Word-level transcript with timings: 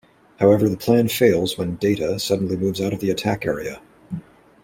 However 0.39 0.67
the 0.67 0.77
plan 0.77 1.09
fails 1.09 1.59
when 1.59 1.75
Data 1.75 2.17
suddenly 2.17 2.57
moves 2.57 2.81
out 2.81 2.91
of 2.91 3.01
the 3.01 3.11
attack 3.11 3.45
area. 3.45 3.81